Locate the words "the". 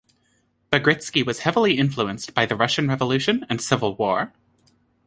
2.47-2.55